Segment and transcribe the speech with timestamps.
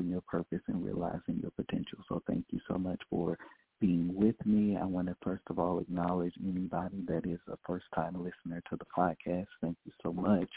[0.00, 1.98] Fulfilling your purpose and realizing your potential.
[2.08, 3.38] So thank you so much for
[3.80, 4.76] being with me.
[4.76, 8.76] I want to first of all acknowledge anybody that is a first time listener to
[8.76, 9.46] the podcast.
[9.62, 10.50] Thank you so much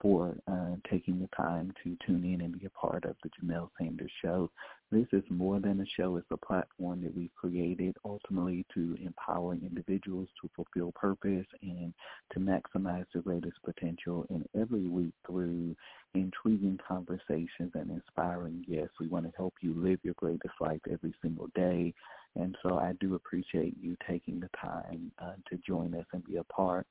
[0.00, 3.70] for uh, taking the time to tune in and be a part of the Jamelle
[3.78, 4.50] Sanders Show.
[4.92, 6.16] This is more than a show.
[6.16, 11.92] It's a platform that we've created ultimately to empower individuals to fulfill purpose and
[12.32, 14.26] to maximize their greatest potential.
[14.30, 15.74] And every week through
[16.14, 21.14] intriguing conversations and inspiring guests, we want to help you live your greatest life every
[21.20, 21.92] single day.
[22.36, 26.36] And so I do appreciate you taking the time uh, to join us and be
[26.36, 26.86] a part.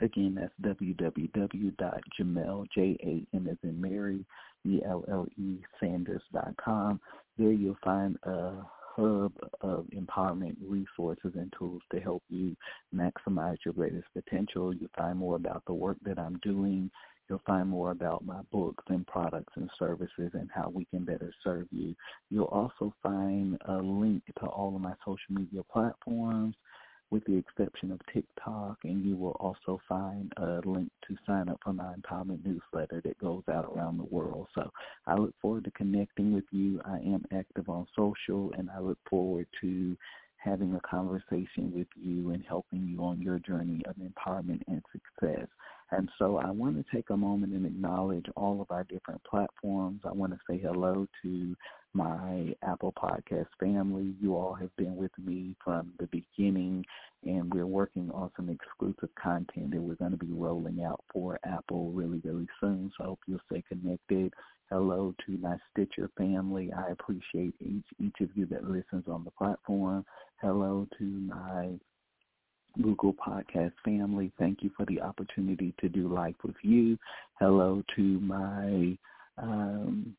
[0.00, 4.26] Again, that's www.jamelle, J-A-M as in Mary,
[4.66, 7.00] E-L-L-E, Sanders.com.
[7.38, 8.54] There you'll find a
[8.96, 12.56] hub of empowerment resources and tools to help you
[12.94, 14.74] maximize your greatest potential.
[14.74, 16.90] You'll find more about the work that I'm doing
[17.28, 21.32] You'll find more about my books and products and services and how we can better
[21.42, 21.94] serve you.
[22.30, 26.54] You'll also find a link to all of my social media platforms
[27.10, 31.60] with the exception of TikTok, and you will also find a link to sign up
[31.62, 34.48] for my empowerment newsletter that goes out around the world.
[34.54, 34.68] So
[35.06, 36.80] I look forward to connecting with you.
[36.84, 39.96] I am active on social, and I look forward to
[40.38, 45.46] having a conversation with you and helping you on your journey of empowerment and success.
[45.90, 50.00] And so I want to take a moment and acknowledge all of our different platforms.
[50.04, 51.56] I want to say hello to
[51.92, 54.14] my Apple Podcast family.
[54.20, 56.84] You all have been with me from the beginning,
[57.24, 61.38] and we're working on some exclusive content that we're going to be rolling out for
[61.44, 62.90] Apple really, really soon.
[62.96, 64.32] So I hope you'll stay connected.
[64.70, 66.72] Hello to my Stitcher family.
[66.72, 70.04] I appreciate each each of you that listens on the platform.
[70.40, 71.78] Hello to my
[72.82, 74.32] Google Podcast family.
[74.38, 76.98] Thank you for the opportunity to do life with you.
[77.38, 78.96] Hello to my
[79.38, 80.16] um,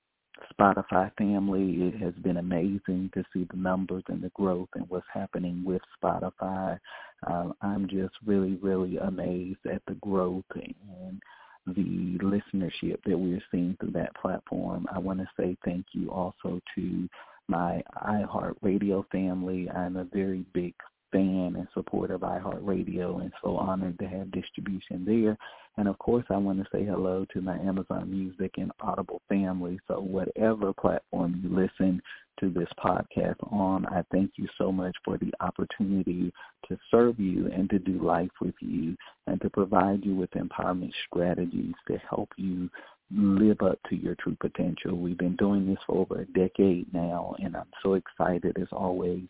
[0.53, 1.87] Spotify family.
[1.87, 5.81] It has been amazing to see the numbers and the growth and what's happening with
[6.01, 6.79] Spotify.
[7.25, 11.21] Uh, I'm just really, really amazed at the growth and
[11.67, 14.85] the listenership that we're seeing through that platform.
[14.93, 17.09] I want to say thank you also to
[17.47, 19.69] my iHeartRadio family.
[19.69, 20.73] I'm a very big
[21.15, 25.37] fan and supporter of iHeartRadio and so honored to have distribution there.
[25.77, 29.79] And of course, I want to say hello to my Amazon Music and Audible family.
[29.87, 32.01] So whatever platform you listen
[32.41, 36.33] to this podcast on, I thank you so much for the opportunity
[36.67, 38.97] to serve you and to do life with you
[39.27, 42.69] and to provide you with empowerment strategies to help you
[43.11, 44.97] live up to your true potential.
[44.97, 49.23] We've been doing this for over a decade now, and I'm so excited as always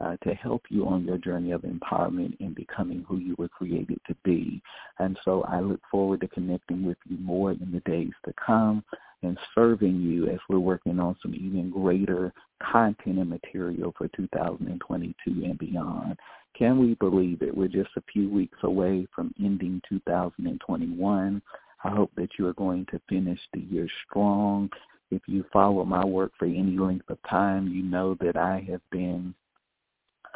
[0.00, 4.00] uh, to help you on your journey of empowerment and becoming who you were created
[4.06, 4.62] to be.
[4.98, 8.82] And so I look forward to connecting with you more in the days to come
[9.22, 12.32] and serving you as we're working on some even greater
[12.62, 15.14] content and material for 2022
[15.44, 16.16] and beyond.
[16.56, 17.54] Can we believe it?
[17.54, 21.42] We're just a few weeks away from ending 2021.
[21.82, 24.70] I hope that you are going to finish the year strong.
[25.10, 28.82] If you follow my work for any length of time, you know that I have
[28.90, 29.34] been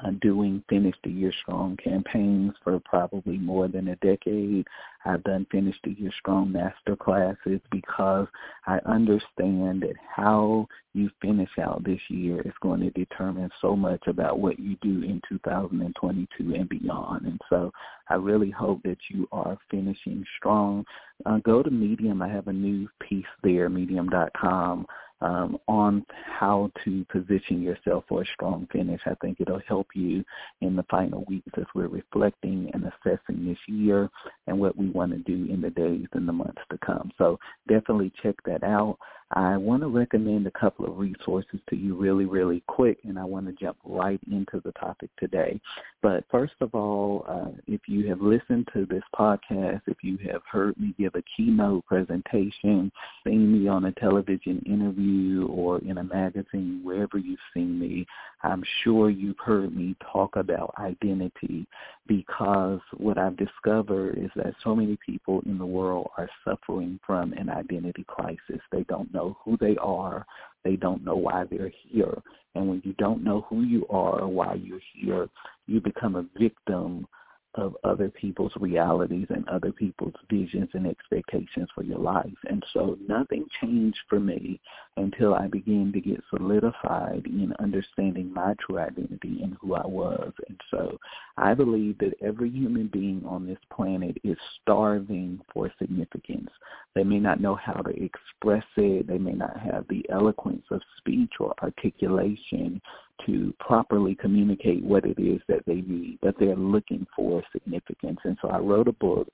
[0.02, 4.66] uh, doing Finish the Year Strong campaigns for probably more than a decade.
[5.04, 8.26] I've done Finish the Year Strong master classes because
[8.66, 14.06] I understand that how you finish out this year is going to determine so much
[14.06, 17.26] about what you do in 2022 and beyond.
[17.26, 17.72] And so
[18.08, 20.84] I really hope that you are finishing strong.
[21.26, 22.22] Uh, go to Medium.
[22.22, 24.86] I have a new piece there, medium.com
[25.24, 26.04] um, on
[26.38, 29.00] how to position yourself for a strong finish.
[29.06, 30.22] I think it'll help you
[30.60, 34.10] in the final weeks as we're reflecting and assessing this year
[34.46, 37.10] and what we want to do in the days and the months to come.
[37.16, 38.98] So definitely check that out.
[39.36, 43.24] I want to recommend a couple of resources to you really, really quick, and I
[43.24, 45.60] want to jump right into the topic today.
[46.02, 50.42] But first of all, uh, if you have listened to this podcast, if you have
[50.48, 52.92] heard me give a keynote presentation,
[53.26, 58.06] seen me on a television interview or in a magazine, wherever you've seen me,
[58.44, 61.66] I'm sure you've heard me talk about identity
[62.06, 67.32] because what I've discovered is that so many people in the world are suffering from
[67.32, 68.60] an identity crisis.
[68.70, 70.26] They don't know who they are.
[70.64, 72.22] They don't know why they're here.
[72.54, 75.28] And when you don't know who you are or why you're here,
[75.66, 77.06] you become a victim
[77.54, 82.34] of other people's realities and other people's visions and expectations for your life.
[82.48, 84.60] And so nothing changed for me
[84.96, 90.32] until I began to get solidified in understanding my true identity and who I was.
[90.48, 90.98] And so
[91.36, 96.50] I believe that every human being on this planet is starving for significance.
[96.94, 99.06] They may not know how to express it.
[99.06, 102.80] They may not have the eloquence of speech or articulation
[103.26, 108.18] to properly communicate what it is that they need, that they're looking for significance.
[108.24, 109.28] And so I wrote a book.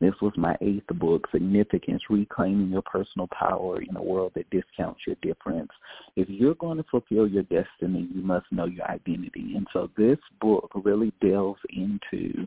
[0.00, 5.02] This was my eighth book, Significance, Reclaiming Your Personal Power in a World That Discounts
[5.06, 5.70] Your Difference.
[6.16, 9.54] If you're going to fulfill your destiny, you must know your identity.
[9.56, 12.46] And so this book really delves into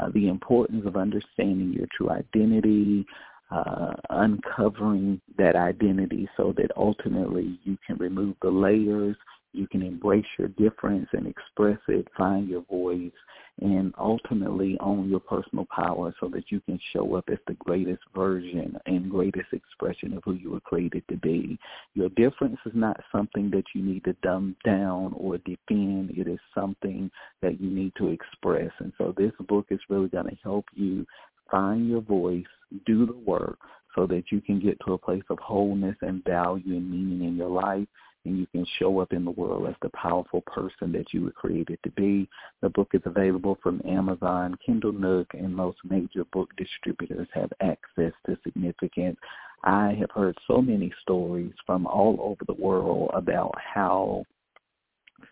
[0.00, 3.04] uh, the importance of understanding your true identity,
[3.50, 9.16] uh, uncovering that identity so that ultimately you can remove the layers
[9.52, 13.12] you can embrace your difference and express it, find your voice,
[13.60, 18.02] and ultimately own your personal power so that you can show up as the greatest
[18.14, 21.58] version and greatest expression of who you were created to be.
[21.94, 26.12] Your difference is not something that you need to dumb down or defend.
[26.16, 27.10] It is something
[27.42, 28.70] that you need to express.
[28.78, 31.06] And so this book is really going to help you
[31.50, 32.44] find your voice,
[32.86, 33.58] do the work
[33.94, 37.36] so that you can get to a place of wholeness and value and meaning in
[37.36, 37.86] your life
[38.24, 41.32] and you can show up in the world as the powerful person that you were
[41.32, 42.28] created to be.
[42.60, 48.12] The book is available from Amazon, Kindle Nook, and most major book distributors have access
[48.26, 49.18] to significance.
[49.64, 54.24] I have heard so many stories from all over the world about how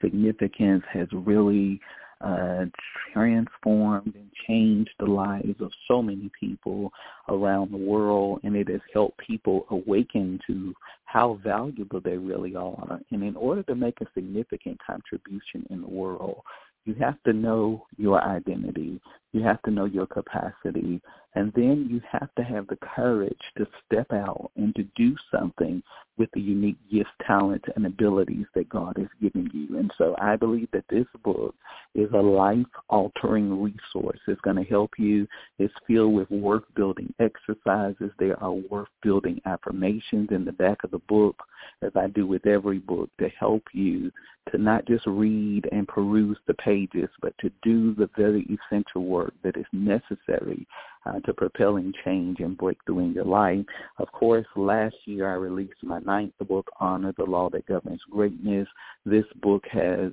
[0.00, 1.80] significance has really
[2.20, 2.66] uh,
[3.12, 6.92] transformed and changed the lives of so many people
[7.28, 10.74] around the world, and it has helped people awaken to
[11.04, 13.00] how valuable they really are.
[13.10, 16.42] And in order to make a significant contribution in the world,
[16.84, 19.00] you have to know your identity.
[19.32, 21.00] You have to know your capacity.
[21.34, 25.80] And then you have to have the courage to step out and to do something
[26.18, 29.78] with the unique gifts, talents, and abilities that God has given you.
[29.78, 31.54] And so I believe that this book
[31.94, 34.18] is a life-altering resource.
[34.26, 35.28] It's going to help you.
[35.60, 38.10] It's filled with worth-building exercises.
[38.18, 41.36] There are worth-building affirmations in the back of the book,
[41.82, 44.10] as I do with every book, to help you
[44.50, 49.19] to not just read and peruse the pages, but to do the very essential work
[49.42, 50.66] that is necessary
[51.06, 53.64] uh, to propelling change and breakthrough in your life.
[53.98, 58.68] Of course, last year I released my ninth book, Honor the Law That Governs Greatness.
[59.04, 60.12] This book has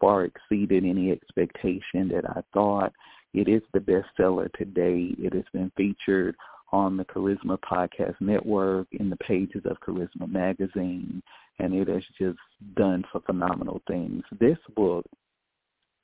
[0.00, 2.92] far exceeded any expectation that I thought.
[3.34, 5.14] It is the bestseller today.
[5.18, 6.36] It has been featured
[6.72, 11.22] on the Charisma Podcast Network, in the pages of Charisma Magazine,
[11.58, 12.38] and it has just
[12.76, 14.22] done some phenomenal things.
[14.40, 15.04] This book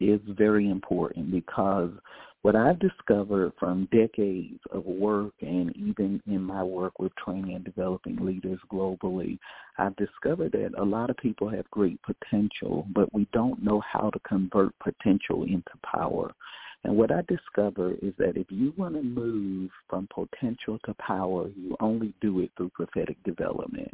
[0.00, 1.90] is very important because
[2.42, 7.64] what I've discovered from decades of work and even in my work with training and
[7.64, 9.38] developing leaders globally,
[9.76, 14.10] I've discovered that a lot of people have great potential, but we don't know how
[14.10, 16.32] to convert potential into power.
[16.84, 21.48] And what I discovered is that if you want to move from potential to power,
[21.56, 23.92] you only do it through prophetic development.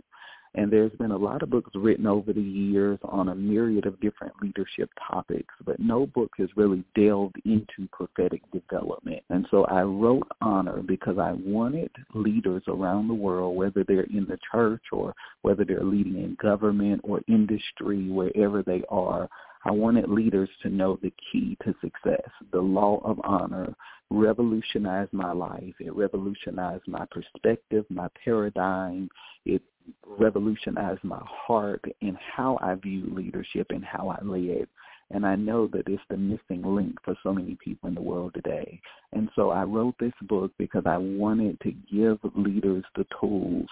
[0.57, 4.01] And there's been a lot of books written over the years on a myriad of
[4.01, 9.23] different leadership topics, but no book has really delved into prophetic development.
[9.31, 14.27] And so I wrote Honor because I wanted leaders around the world, whether they're in
[14.29, 19.29] the church or whether they're leading in government or industry, wherever they are,
[19.65, 22.29] I wanted leaders to know the key to success.
[22.53, 23.75] The law of honor
[24.11, 25.75] revolutionized my life.
[25.81, 29.09] It revolutionized my perspective, my paradigm.
[29.47, 29.63] It
[30.07, 34.67] revolutionized my heart and how I view leadership and how I led.
[35.11, 38.35] And I know that it's the missing link for so many people in the world
[38.35, 38.81] today.
[39.13, 43.69] And so I wrote this book because I wanted to give leaders the tools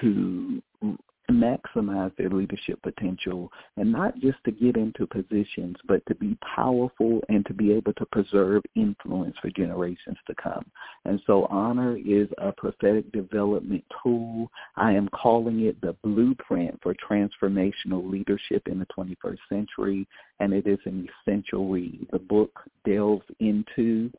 [0.00, 0.62] to
[1.30, 7.20] maximize their leadership potential and not just to get into positions, but to be powerful
[7.28, 10.64] and to be able to preserve influence for generations to come.
[11.04, 14.50] And so honor is a prophetic development tool.
[14.76, 20.06] I am calling it the blueprint for transformational leadership in the 21st century,
[20.40, 22.06] and it is an essential read.
[22.12, 24.10] The book delves into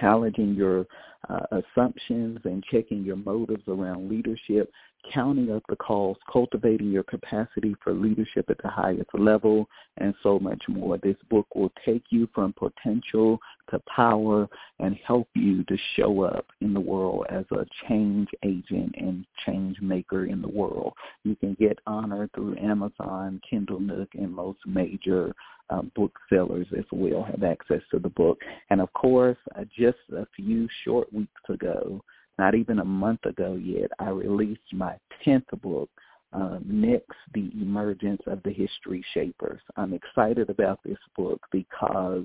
[0.00, 0.86] challenging your
[1.28, 4.72] uh, assumptions and checking your motives around leadership
[5.12, 9.68] counting up the calls, cultivating your capacity for leadership at the highest level,
[9.98, 10.98] and so much more.
[10.98, 13.38] This book will take you from potential
[13.70, 18.94] to power and help you to show up in the world as a change agent
[18.96, 20.92] and change maker in the world.
[21.24, 25.34] You can get honor through Amazon, Kindle Nook, and most major
[25.70, 28.38] uh, booksellers as well have access to the book.
[28.70, 32.02] And of course, uh, just a few short weeks ago,
[32.38, 34.96] not even a month ago yet, I released my
[35.26, 35.90] 10th book,
[36.32, 39.60] uh, Next, The Emergence of the History Shapers.
[39.76, 42.24] I'm excited about this book because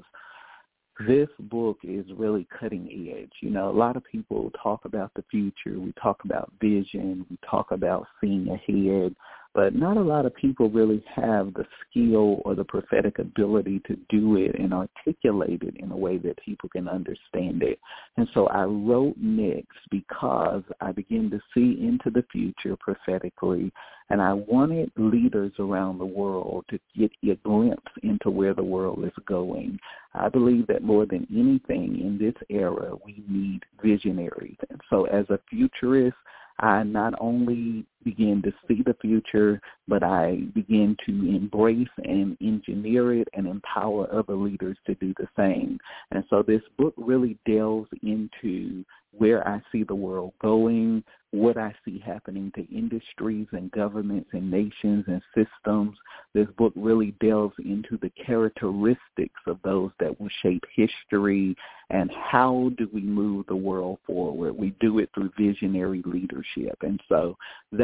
[1.06, 3.32] this book is really cutting edge.
[3.42, 5.80] You know, a lot of people talk about the future.
[5.80, 7.26] We talk about vision.
[7.30, 9.16] We talk about seeing ahead
[9.58, 13.98] but not a lot of people really have the skill or the prophetic ability to
[14.08, 17.80] do it and articulate it in a way that people can understand it.
[18.18, 23.72] And so I wrote next because I begin to see into the future prophetically,
[24.12, 29.04] and I wanted leaders around the world to get a glimpse into where the world
[29.04, 29.80] is going.
[30.14, 34.58] I believe that more than anything in this era, we need visionaries.
[34.70, 36.16] And so as a futurist,
[36.60, 43.14] I not only begin to see the future, but I begin to embrace and engineer
[43.14, 45.80] it and empower other leaders to do the same.
[46.12, 48.86] And so this book really delves into
[49.18, 54.50] where I see the world going, what I see happening to industries and governments and
[54.50, 55.98] nations and systems.
[56.34, 61.56] This book really delves into the characteristics of those that will shape history
[61.90, 64.58] and how do we move the world forward.
[64.58, 66.78] We do it through visionary leadership.
[66.82, 67.38] And so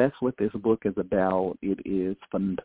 [0.03, 1.57] that's what this book is about.
[1.61, 2.57] It is fun-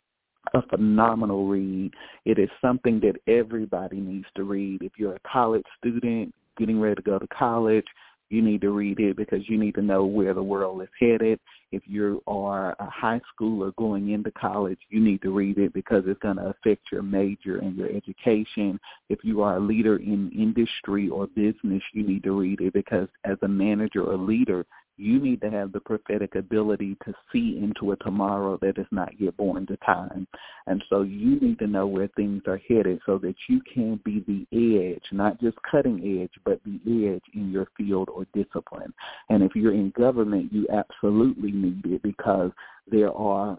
[0.55, 1.95] a phenomenal read.
[2.25, 4.83] It is something that everybody needs to read.
[4.83, 7.87] If you're a college student getting ready to go to college,
[8.31, 11.39] you need to read it because you need to know where the world is headed.
[11.71, 16.03] If you are a high schooler going into college, you need to read it because
[16.07, 18.79] it's going to affect your major and your education.
[19.09, 23.09] If you are a leader in industry or business, you need to read it because
[23.25, 24.67] as a manager or leader,
[24.99, 29.09] you need to have the prophetic ability to see into a tomorrow that is not
[29.19, 30.27] yet born to time.
[30.67, 34.25] And so you need to know where things are headed so that you can be
[34.27, 38.93] the edge, not just cutting edge, but the edge in your field or discipline.
[39.31, 42.51] And if you're in government, you absolutely need it because
[42.91, 43.57] there are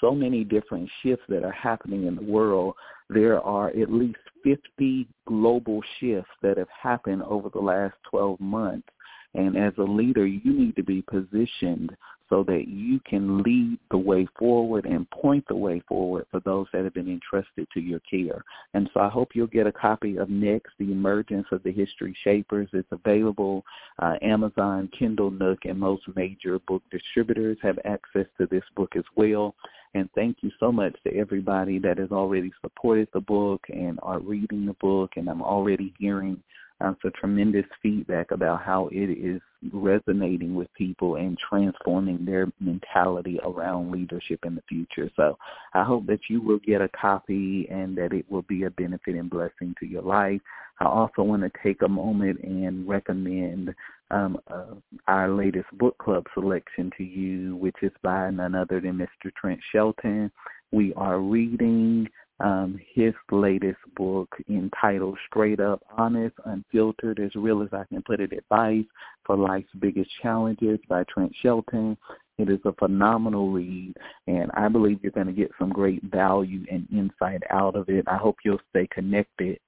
[0.00, 2.74] so many different shifts that are happening in the world.
[3.10, 8.88] There are at least 50 global shifts that have happened over the last 12 months
[9.34, 11.96] and as a leader, you need to be positioned
[12.32, 16.66] so that you can lead the way forward and point the way forward for those
[16.72, 18.42] that have been entrusted to your care.
[18.72, 22.16] And so I hope you'll get a copy of Next, The Emergence of the History
[22.24, 22.70] Shapers.
[22.72, 23.64] It's available
[23.98, 29.04] uh, Amazon, Kindle Nook, and most major book distributors have access to this book as
[29.14, 29.54] well.
[29.94, 34.20] And thank you so much to everybody that has already supported the book and are
[34.20, 35.12] reading the book.
[35.16, 36.42] And I'm already hearing
[36.82, 39.40] uh, so tremendous feedback about how it is
[39.72, 45.10] resonating with people and transforming their mentality around leadership in the future.
[45.16, 45.38] So
[45.74, 49.14] I hope that you will get a copy and that it will be a benefit
[49.14, 50.40] and blessing to your life.
[50.80, 53.74] I also want to take a moment and recommend
[54.10, 54.74] um, uh,
[55.06, 59.32] our latest book club selection to you, which is by none other than Mr.
[59.40, 60.30] Trent Shelton.
[60.72, 62.08] We are reading
[62.42, 68.20] um, his latest book entitled Straight Up Honest, Unfiltered, as real as I can put
[68.20, 68.84] it, Advice
[69.24, 71.96] for Life's Biggest Challenges by Trent Shelton.
[72.38, 73.94] It is a phenomenal read,
[74.26, 78.04] and I believe you're going to get some great value and insight out of it.
[78.08, 79.58] I hope you'll stay connected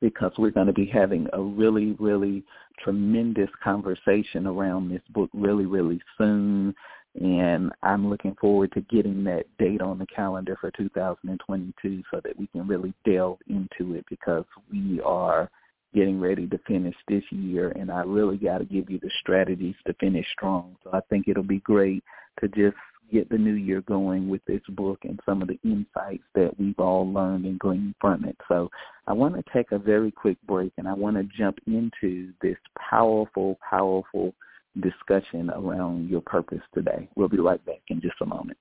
[0.00, 2.42] because we're going to be having a really, really
[2.82, 6.74] tremendous conversation around this book really, really soon.
[7.18, 12.38] And I'm looking forward to getting that date on the calendar for 2022 so that
[12.38, 15.50] we can really delve into it because we are
[15.92, 19.74] getting ready to finish this year and I really got to give you the strategies
[19.86, 20.76] to finish strong.
[20.84, 22.04] So I think it'll be great
[22.40, 22.76] to just
[23.12, 26.78] get the new year going with this book and some of the insights that we've
[26.78, 28.36] all learned and gleaned from it.
[28.46, 28.70] So
[29.08, 32.56] I want to take a very quick break and I want to jump into this
[32.78, 34.32] powerful, powerful
[34.78, 37.08] discussion around your purpose today.
[37.16, 38.58] We'll be right back in just a moment.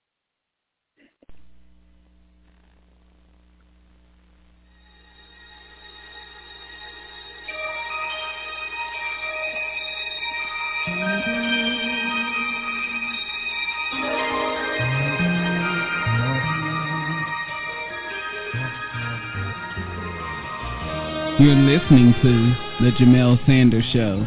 [21.40, 24.26] You're listening to The Jamelle Sanders Show,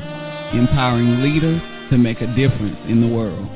[0.55, 1.61] empowering leaders
[1.93, 3.47] to make a difference in the world.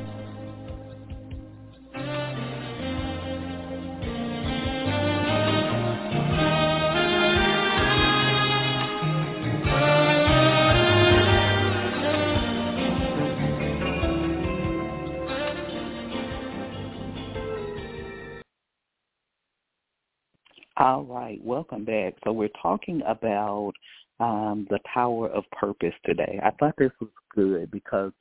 [20.77, 22.13] All right, welcome back.
[22.23, 23.73] So we're talking about
[24.21, 26.41] um, the power of purpose today.
[26.43, 28.13] I thought this was good because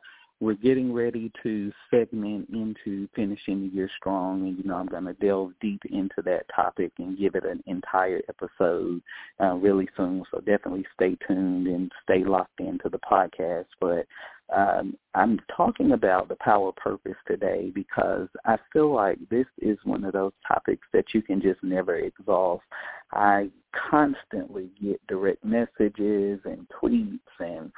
[0.42, 5.06] we're getting ready to segment into finishing the year strong, and you know I'm going
[5.06, 9.02] to delve deep into that topic and give it an entire episode
[9.42, 10.24] uh, really soon.
[10.32, 13.68] So definitely stay tuned and stay locked into the podcast.
[13.80, 14.06] But
[14.54, 19.78] um, I'm talking about the power of purpose today because I feel like this is
[19.84, 22.64] one of those topics that you can just never exhaust.
[23.12, 23.50] I
[23.90, 27.72] constantly get direct messages and tweets and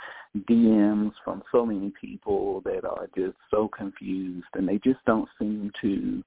[0.49, 5.71] DMs from so many people that are just so confused and they just don't seem
[5.81, 6.23] to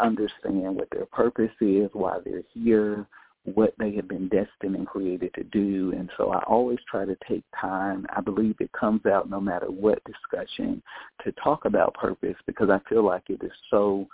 [0.00, 3.06] understand what their purpose is, why they're here,
[3.44, 5.92] what they have been destined and created to do.
[5.96, 8.06] And so I always try to take time.
[8.14, 10.82] I believe it comes out no matter what discussion
[11.24, 14.06] to talk about purpose because I feel like it is so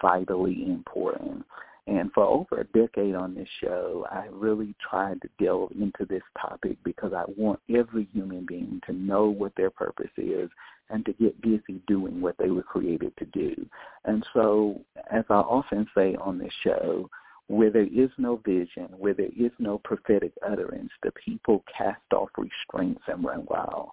[0.00, 1.44] vitally important.
[1.86, 6.22] And for over a decade on this show, I really tried to delve into this
[6.40, 10.50] topic because I want every human being to know what their purpose is
[10.90, 13.66] and to get busy doing what they were created to do.
[14.04, 17.08] And so, as I often say on this show,
[17.50, 22.28] where there is no vision, where there is no prophetic utterance, the people cast off
[22.38, 23.88] restraints and run wild.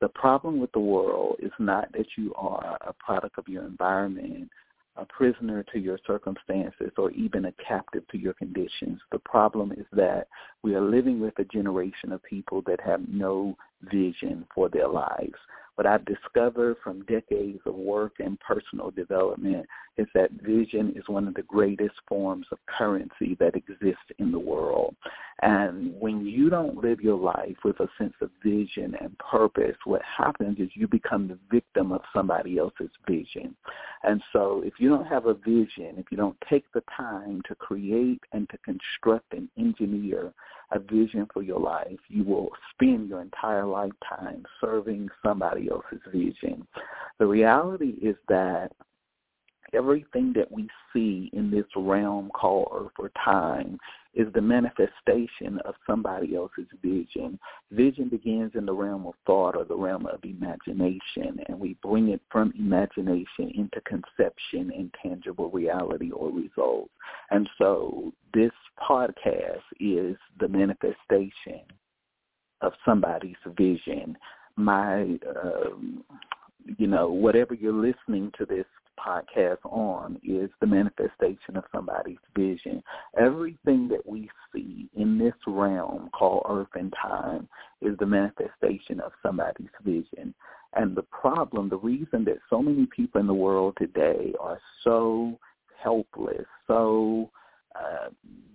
[0.00, 4.48] The problem with the world is not that you are a product of your environment,
[4.94, 9.00] a prisoner to your circumstances, or even a captive to your conditions.
[9.10, 10.28] The problem is that
[10.62, 13.56] we are living with a generation of people that have no
[13.90, 15.34] vision for their lives.
[15.80, 19.64] What I've discovered from decades of work and personal development
[19.96, 24.38] is that vision is one of the greatest forms of currency that exists in the
[24.38, 24.94] world.
[25.40, 30.02] And when you don't live your life with a sense of vision and purpose, what
[30.02, 33.56] happens is you become the victim of somebody else's vision.
[34.02, 37.54] And so if you don't have a vision, if you don't take the time to
[37.54, 40.34] create and to construct and engineer
[40.72, 46.66] a vision for your life, you will spend your entire lifetime serving somebody else's vision.
[47.18, 48.72] The reality is that
[49.72, 53.78] everything that we see in this realm called Earth or time
[54.14, 57.38] is the manifestation of somebody else's vision.
[57.70, 62.08] Vision begins in the realm of thought or the realm of imagination, and we bring
[62.08, 66.90] it from imagination into conception and tangible reality or results.
[67.30, 68.52] And so this
[68.88, 71.62] podcast is the manifestation
[72.60, 74.16] of somebody's vision.
[74.56, 76.04] My, um,
[76.78, 78.66] you know, whatever you're listening to this
[78.98, 82.82] podcast on is the manifestation of somebody's vision.
[83.18, 87.48] Everything that we see in this realm called earth and time
[87.80, 90.34] is the manifestation of somebody's vision.
[90.74, 95.38] And the problem, the reason that so many people in the world today are so
[95.82, 97.30] helpless, so
[97.74, 98.08] uh,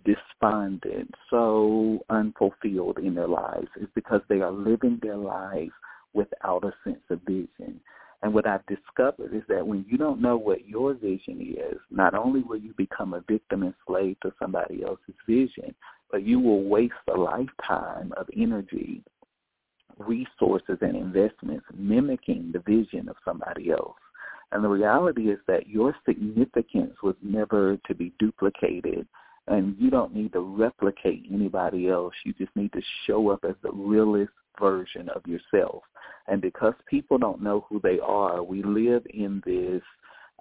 [0.05, 5.71] despondent, so unfulfilled in their lives is because they are living their lives
[6.13, 7.79] without a sense of vision.
[8.21, 12.13] And what I've discovered is that when you don't know what your vision is, not
[12.13, 15.75] only will you become a victim and slave to somebody else's vision,
[16.11, 19.03] but you will waste a lifetime of energy,
[19.97, 23.95] resources, and investments mimicking the vision of somebody else.
[24.51, 29.07] And the reality is that your significance was never to be duplicated
[29.47, 32.13] and you don't need to replicate anybody else.
[32.25, 35.83] You just need to show up as the realest version of yourself.
[36.27, 39.83] And because people don't know who they are, we live in this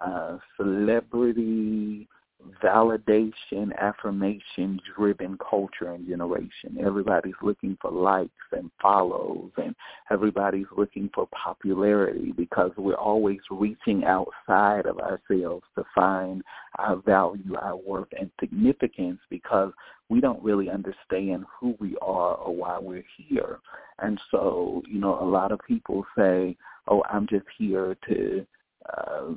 [0.01, 2.09] uh, celebrity
[2.63, 6.79] validation, affirmation driven culture and generation.
[6.85, 9.75] Everybody's looking for likes and follows and
[10.11, 16.43] everybody's looking for popularity because we're always reaching outside of ourselves to find
[16.79, 19.73] our value, our worth and significance because
[20.09, 23.59] we don't really understand who we are or why we're here.
[24.01, 26.57] And so, you know, a lot of people say,
[26.89, 28.47] oh, I'm just here to
[28.87, 29.33] uh,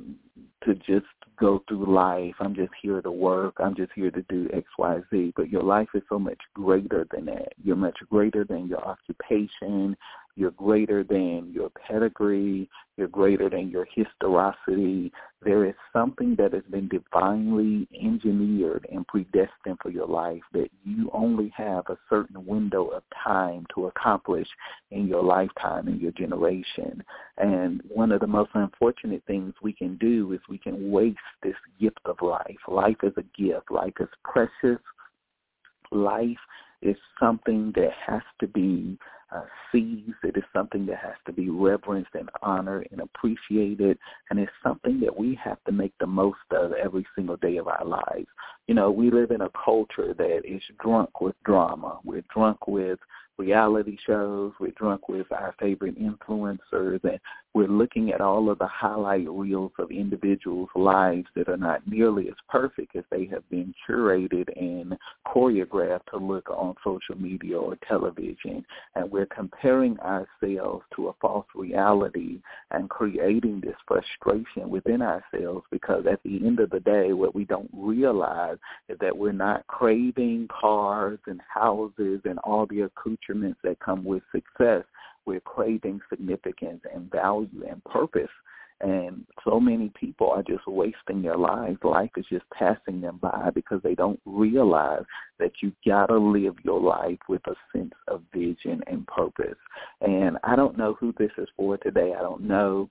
[0.64, 1.06] to just
[1.40, 2.34] go through life.
[2.40, 3.54] I'm just here to work.
[3.58, 5.32] I'm just here to do X, Y, Z.
[5.36, 7.52] But your life is so much greater than that.
[7.62, 9.96] You're much greater than your occupation.
[10.38, 12.70] You're greater than your pedigree.
[12.96, 15.10] You're greater than your historicity.
[15.42, 21.10] There is something that has been divinely engineered and predestined for your life that you
[21.12, 24.46] only have a certain window of time to accomplish
[24.92, 27.02] in your lifetime, in your generation.
[27.38, 31.56] And one of the most unfortunate things we can do is we can waste this
[31.80, 32.58] gift of life.
[32.68, 33.72] Life is a gift.
[33.72, 34.80] Life is precious.
[35.90, 36.38] Life
[36.80, 38.96] is something that has to be
[39.34, 40.12] uh, sees.
[40.22, 43.98] It is something that has to be reverenced and honored and appreciated,
[44.30, 47.68] and it's something that we have to make the most of every single day of
[47.68, 48.26] our lives.
[48.66, 51.98] You know, we live in a culture that is drunk with drama.
[52.04, 52.98] We're drunk with
[53.38, 54.52] reality shows.
[54.58, 57.20] We're drunk with our favorite influencers, and
[57.54, 62.28] we're looking at all of the highlight reels of individuals' lives that are not nearly
[62.28, 67.76] as perfect as they have been curated and choreographed to look on social media or
[67.88, 68.64] television.
[68.94, 76.04] And we're comparing ourselves to a false reality and creating this frustration within ourselves because
[76.10, 78.58] at the end of the day, what we don't realize
[78.88, 84.22] is that we're not craving cars and houses and all the accoutrements that come with
[84.32, 84.84] success.
[85.28, 88.30] We're craving significance and value and purpose.
[88.80, 91.76] And so many people are just wasting their lives.
[91.82, 95.02] Life is just passing them by because they don't realize
[95.38, 99.58] that you gotta live your life with a sense of vision and purpose.
[100.00, 102.14] And I don't know who this is for today.
[102.18, 102.88] I don't know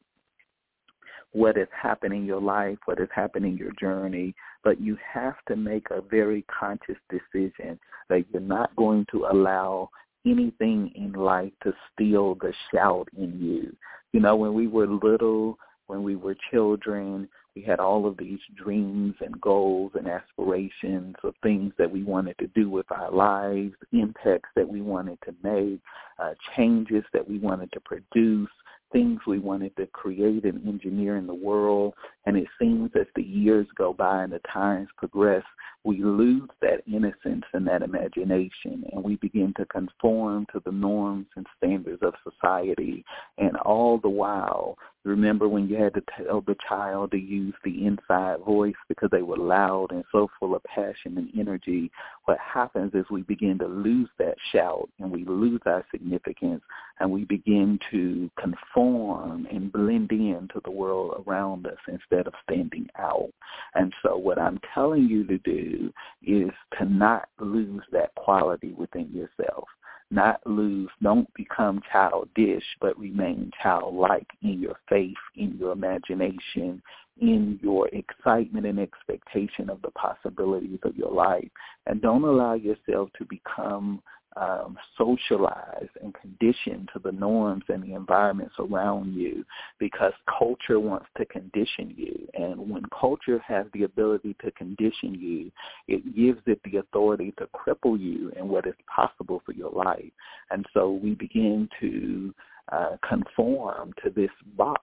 [1.31, 5.37] what has happened in your life, what has happened in your journey, but you have
[5.47, 9.89] to make a very conscious decision that you're not going to allow
[10.29, 13.75] anything in life to steal the shout in you.
[14.13, 18.39] You know, when we were little, when we were children, we had all of these
[18.55, 23.73] dreams and goals and aspirations of things that we wanted to do with our lives,
[23.91, 25.79] impacts that we wanted to make,
[26.19, 28.49] uh, changes that we wanted to produce,
[28.91, 31.93] things we wanted to create and engineer in the world.
[32.25, 35.43] And it seems as the years go by and the times progress,
[35.87, 41.27] we lose that innocence and that imagination and we begin to conform to the norms
[41.37, 43.05] and standards of society.
[43.37, 47.85] And all the while, remember when you had to tell the child to use the
[47.85, 51.89] inside voice because they were loud and so full of passion and energy,
[52.25, 56.61] what happens is we begin to lose that shout and we lose our significance
[56.99, 62.33] and we begin to conform and blend in to the world around us instead of
[62.43, 63.29] standing out.
[63.75, 65.76] And so what I'm telling you to do
[66.25, 69.67] is to not lose that quality within yourself.
[70.09, 76.81] Not lose, don't become childish, but remain childlike in your faith, in your imagination,
[77.19, 81.49] in your excitement and expectation of the possibilities of your life.
[81.87, 84.01] And don't allow yourself to become
[84.39, 89.43] um, socialized and conditioned to the norms and the environments around you
[89.79, 92.27] because culture wants to condition you.
[92.33, 95.51] And when culture has the ability to condition you,
[95.87, 100.11] it gives it the authority to cripple you in what is possible for your life.
[100.51, 102.33] And so we begin to
[102.71, 104.81] uh, conform to this box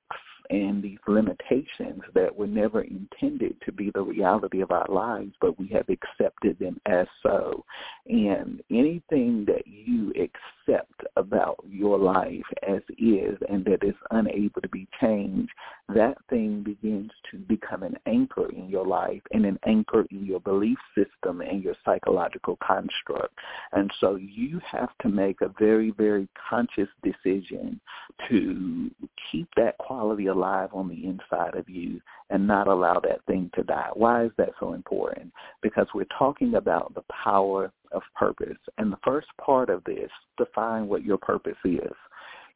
[0.51, 5.59] and these limitations that were never intended to be the reality of our lives, but
[5.59, 7.65] we have accepted them as so.
[8.07, 14.69] And anything that you accept about your life as is and that is unable to
[14.69, 15.51] be changed,
[15.89, 20.41] that thing begins to become an anchor in your life and an anchor in your
[20.41, 23.35] belief system and your psychological construct.
[23.73, 27.81] And so you have to make a very, very conscious decision
[28.29, 28.91] to
[29.31, 33.63] keep that quality alive on the inside of you and not allow that thing to
[33.63, 33.91] die.
[33.95, 35.33] Why is that so important?
[35.63, 38.59] Because we're talking about the power of purpose.
[38.79, 41.93] And the first part of this, define what your purpose is.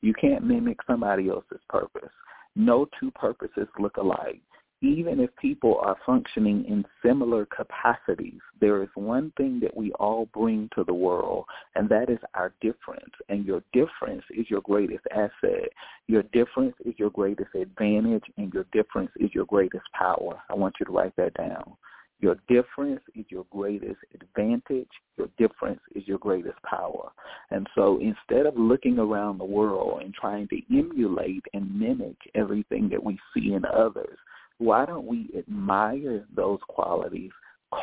[0.01, 2.11] You can't mimic somebody else's purpose.
[2.55, 4.43] No two purposes look alike.
[4.81, 10.27] even if people are functioning in similar capacities, there is one thing that we all
[10.33, 13.13] bring to the world, and that is our difference.
[13.29, 15.71] And your difference is your greatest asset.
[16.07, 20.41] Your difference is your greatest advantage, and your difference is your greatest power.
[20.49, 21.77] I want you to write that down.
[22.21, 24.89] Your difference is your greatest advantage.
[25.17, 27.11] Your difference is your greatest power.
[27.51, 32.89] And so instead of looking around the world and trying to emulate and mimic everything
[32.89, 34.19] that we see in others,
[34.59, 37.31] why don't we admire those qualities,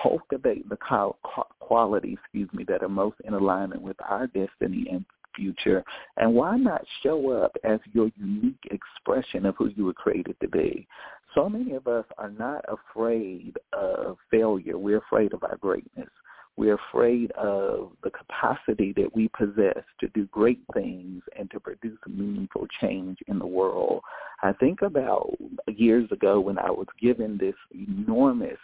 [0.02, 0.78] cultivate the
[1.60, 5.84] qualities, excuse me, that are most in alignment with our destiny and future,
[6.18, 10.48] and why not show up as your unique expression of who you were created to
[10.48, 10.88] be?
[11.36, 14.78] So many of us are not afraid of failure.
[14.78, 16.10] We're afraid of our greatness.
[16.56, 22.00] We're afraid of the capacity that we possess to do great things and to produce
[22.08, 24.02] meaningful change in the world.
[24.42, 25.36] I think about
[25.68, 28.58] years ago when I was given this enormous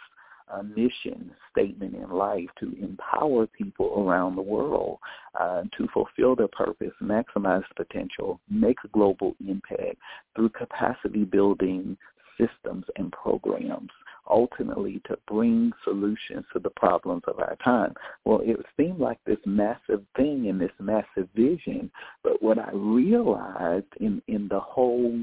[0.50, 4.98] uh, mission statement in life to empower people around the world
[5.38, 9.96] uh, to fulfill their purpose, maximize potential, make a global impact
[10.34, 11.96] through capacity building
[12.38, 13.90] systems and programs
[14.30, 17.92] ultimately to bring solutions to the problems of our time.
[18.24, 21.90] Well, it seemed like this massive thing and this massive vision,
[22.22, 25.20] but what I realized in, in the whole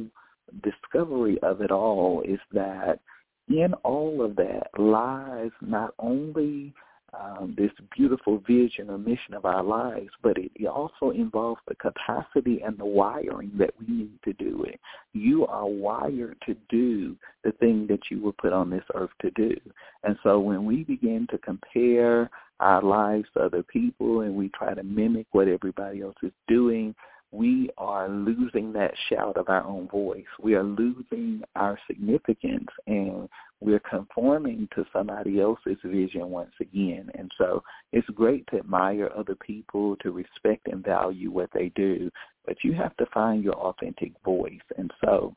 [0.64, 3.00] discovery of it all is that
[3.48, 6.74] in all of that lies not only
[7.14, 11.76] um, this beautiful vision or mission of our lives, but it, it also involves the
[11.76, 14.80] capacity and the wiring that we need to do it.
[15.14, 19.32] You are wired to do the thing that you were put on this earth to
[19.32, 19.56] do.
[20.04, 24.74] And so when we begin to compare our lives to other people and we try
[24.74, 26.94] to mimic what everybody else is doing,
[27.32, 30.26] we are losing that shout of our own voice.
[30.42, 33.30] We are losing our significance and
[33.62, 37.10] we're conforming to somebody else's vision once again.
[37.14, 37.62] And so
[37.92, 42.10] it's great to admire other people, to respect and value what they do,
[42.46, 44.60] but you have to find your authentic voice.
[44.78, 45.36] And so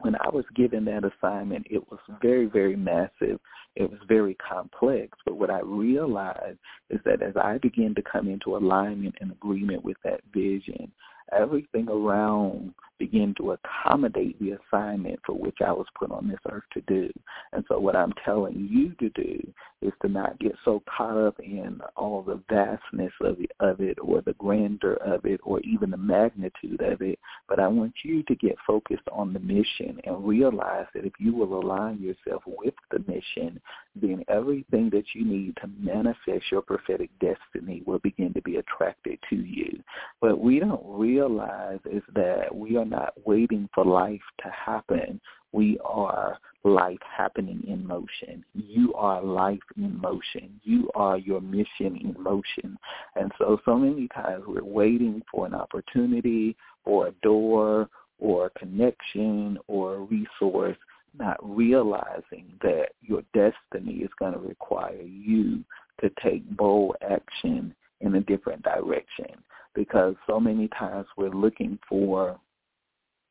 [0.00, 3.40] when I was given that assignment, it was very, very massive.
[3.76, 5.16] It was very complex.
[5.24, 6.58] But what I realized
[6.90, 10.92] is that as I began to come into alignment and agreement with that vision,
[11.32, 16.64] everything around began to accommodate the assignment for which I was put on this earth
[16.74, 17.10] to do.
[17.52, 21.38] And so what I'm telling you to do is to not get so caught up
[21.40, 25.90] in all the vastness of it, of it or the grandeur of it or even
[25.90, 30.26] the magnitude of it, but I want you to get focused on the mission and
[30.26, 33.60] realize that if you will align yourself with the mission,
[33.94, 39.18] then everything that you need to manifest your prophetic destiny will begin to be attracted
[39.30, 39.78] to you.
[40.20, 45.20] But we don't realize is that we are not waiting for life to happen.
[45.52, 48.44] We are life happening in motion.
[48.54, 50.60] You are life in motion.
[50.64, 52.76] You are your mission in motion.
[53.14, 58.58] And so, so many times we're waiting for an opportunity or a door or a
[58.58, 60.76] connection or a resource,
[61.18, 65.64] not realizing that your destiny is going to require you
[66.00, 69.26] to take bold action in a different direction
[69.74, 72.38] because so many times we're looking for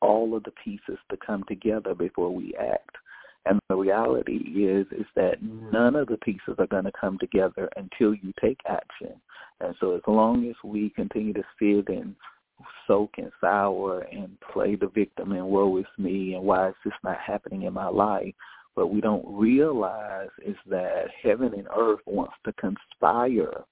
[0.02, 2.96] all of the pieces to come together before we act.
[3.46, 7.70] And the reality is is that none of the pieces are going to come together
[7.76, 9.14] until you take action.
[9.60, 12.16] And so as long as we continue to sit and
[12.88, 16.94] soak and sour and play the victim and woe is me and why is this
[17.04, 18.34] not happening in my life,
[18.74, 23.64] what we don't realize is that heaven and earth wants to conspire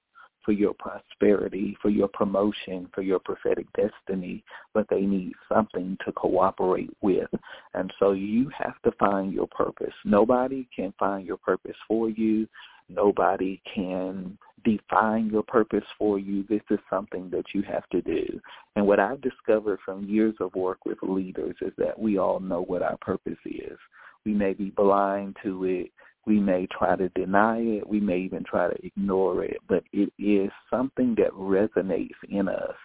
[0.44, 6.12] for your prosperity, for your promotion, for your prophetic destiny, but they need something to
[6.14, 7.30] cooperate with.
[7.74, 9.94] And so you have to find your purpose.
[10.06, 12.48] Nobody can find your purpose for you.
[12.90, 16.46] Nobody can define your purpose for you.
[16.50, 18.40] This is something that you have to do.
[18.76, 22.64] And what I've discovered from years of work with leaders is that we all know
[22.64, 23.78] what our purpose is.
[24.26, 25.92] We may be blind to it
[26.26, 27.88] we may try to deny it.
[27.88, 32.76] We may even try to ignore it, but it is something that resonates in us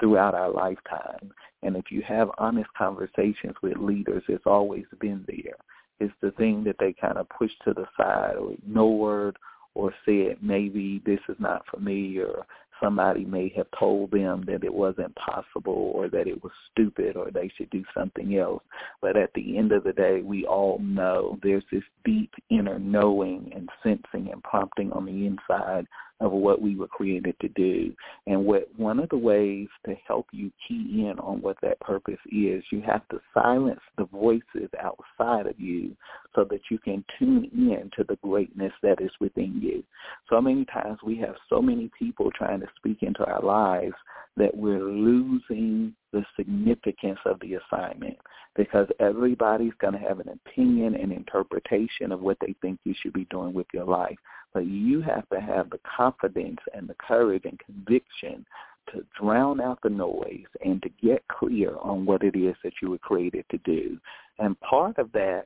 [0.00, 1.30] throughout our lifetime.
[1.62, 5.56] And if you have honest conversations with leaders, it's always been there.
[6.00, 9.36] It's the thing that they kind of push to the side or ignored
[9.74, 12.44] or said maybe this is not for me or
[12.82, 17.30] somebody may have told them that it wasn't possible or that it was stupid or
[17.30, 18.62] they should do something else.
[19.00, 23.52] But at the end of the day, we all know there's this deep inner knowing
[23.54, 25.86] and sensing and prompting on the inside
[26.20, 27.92] of what we were created to do.
[28.26, 32.18] And what one of the ways to help you key in on what that purpose
[32.26, 35.96] is, you have to silence the voices outside of you
[36.34, 39.82] so that you can tune in to the greatness that is within you.
[40.28, 43.94] So many times we have so many people trying to speak into our lives
[44.36, 48.16] that we're losing the significance of the assignment
[48.56, 53.12] because everybody's going to have an opinion and interpretation of what they think you should
[53.12, 54.16] be doing with your life.
[54.52, 58.44] But you have to have the confidence and the courage and conviction
[58.92, 62.90] to drown out the noise and to get clear on what it is that you
[62.90, 63.98] were created to do.
[64.38, 65.44] And part of that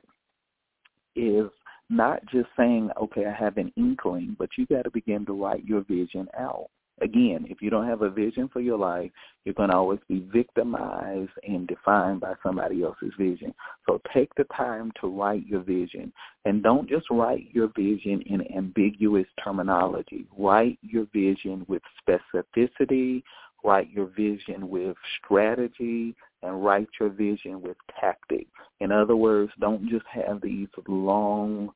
[1.15, 1.49] is
[1.89, 5.65] not just saying, okay, I have an inkling, but you got to begin to write
[5.65, 6.69] your vision out.
[7.01, 9.11] Again, if you don't have a vision for your life,
[9.43, 13.53] you're going to always be victimized and defined by somebody else's vision.
[13.85, 16.13] So take the time to write your vision.
[16.45, 20.25] And don't just write your vision in ambiguous terminology.
[20.37, 23.23] Write your vision with specificity,
[23.63, 28.47] write your vision with strategy, and write your vision with tactic.
[28.79, 31.71] In other words, don't just have these long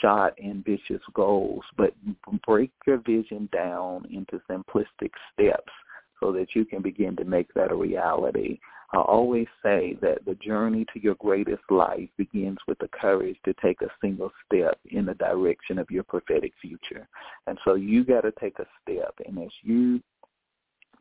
[0.00, 1.94] shot ambitious goals, but
[2.46, 5.72] break your vision down into simplistic steps
[6.20, 8.58] so that you can begin to make that a reality.
[8.92, 13.54] I always say that the journey to your greatest life begins with the courage to
[13.54, 17.08] take a single step in the direction of your prophetic future.
[17.48, 19.14] And so you got to take a step.
[19.26, 20.00] And as you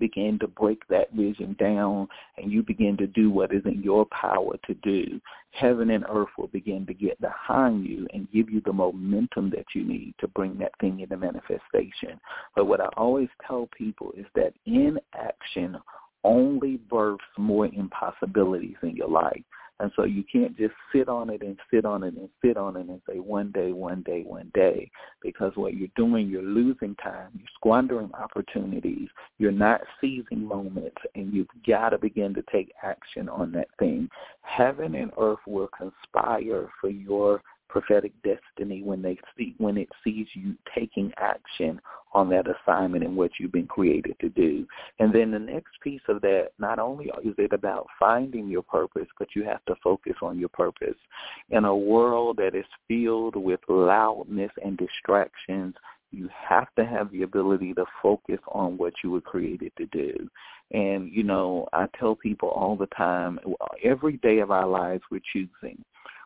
[0.04, 2.06] begin to break that vision down
[2.38, 6.28] and you begin to do what is in your power to do, heaven and earth
[6.38, 10.28] will begin to get behind you and give you the momentum that you need to
[10.28, 12.20] bring that thing into manifestation.
[12.54, 15.78] But what I always tell people is that inaction
[16.26, 19.42] only births more impossibilities in your life.
[19.80, 22.78] And so you can't just sit on it and sit on it and sit on
[22.78, 24.90] it and say one day, one day, one day,
[25.22, 29.10] because what you're doing, you're losing time, you're squandering opportunities,
[29.40, 34.10] you're not seizing moments, and you've got to begin to take action on that thing.
[34.42, 37.42] Heaven and earth will conspire for your
[37.74, 41.82] prophetic destiny when they see when it sees you taking action
[42.14, 44.64] on that assignment and what you've been created to do.
[45.00, 49.08] And then the next piece of that, not only is it about finding your purpose,
[49.18, 50.96] but you have to focus on your purpose.
[51.50, 55.74] In a world that is filled with loudness and distractions,
[56.12, 60.30] you have to have the ability to focus on what you were created to do.
[60.72, 63.40] And, you know, I tell people all the time,
[63.84, 65.84] every day of our lives we're choosing.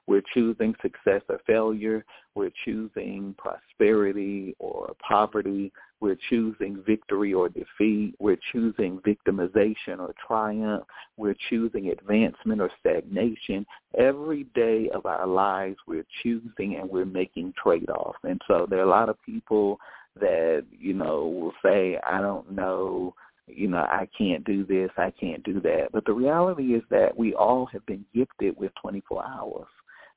[0.08, 2.06] We're choosing success or failure.
[2.34, 5.72] We're choosing prosperity or poverty.
[6.00, 8.15] We're choosing victory or defeat.
[8.20, 10.86] We're choosing victimization or triumph.
[11.17, 13.65] We're choosing advancement or stagnation.
[13.98, 18.20] Every day of our lives, we're choosing and we're making trade-offs.
[18.24, 19.80] And so there are a lot of people
[20.20, 23.13] that, you know, will say, I don't know,
[23.48, 25.89] you know, I can't do this, I can't do that.
[25.91, 29.67] But the reality is that we all have been gifted with 24 hours.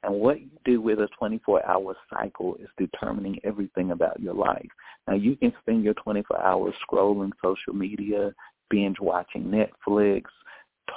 [0.02, 4.68] And what you do with a 24-hour cycle is determining everything about your life.
[5.06, 8.32] Now, you can spend your 24 hours scrolling social media,
[8.70, 10.24] binge watching Netflix,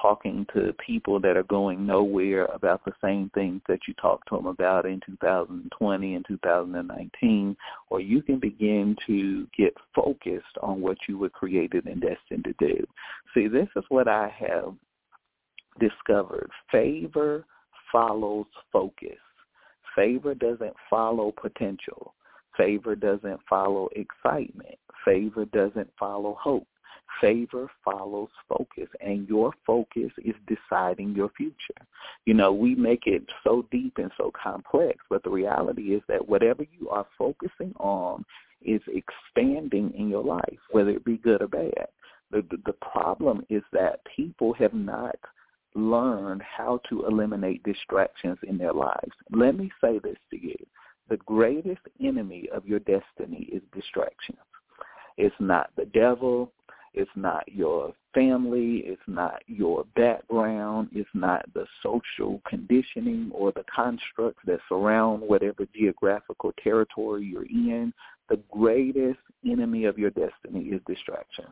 [0.01, 4.35] talking to people that are going nowhere about the same things that you talked to
[4.35, 7.55] them about in 2020 and 2019,
[7.89, 12.53] or you can begin to get focused on what you were created and destined to
[12.59, 12.85] do.
[13.33, 14.73] See, this is what I have
[15.79, 16.49] discovered.
[16.71, 17.45] Favor
[17.93, 19.19] follows focus.
[19.95, 22.15] Favor doesn't follow potential.
[22.57, 24.75] Favor doesn't follow excitement.
[25.05, 26.67] Favor doesn't follow hope.
[27.21, 31.85] Favor follows focus, and your focus is deciding your future.
[32.25, 36.27] You know, we make it so deep and so complex, but the reality is that
[36.27, 38.25] whatever you are focusing on
[38.63, 41.87] is expanding in your life, whether it be good or bad.
[42.31, 45.15] The, the, the problem is that people have not–
[45.75, 49.11] learned how to eliminate distractions in their lives.
[49.31, 50.55] Let me say this to you.
[51.09, 54.39] The greatest enemy of your destiny is distractions.
[55.17, 56.51] It's not the devil.
[56.93, 58.83] It's not your family.
[58.85, 60.89] It's not your background.
[60.91, 67.93] It's not the social conditioning or the constructs that surround whatever geographical territory you're in.
[68.29, 71.45] The greatest enemy of your destiny is distraction.